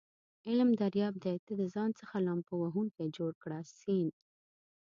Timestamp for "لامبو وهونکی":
2.25-3.05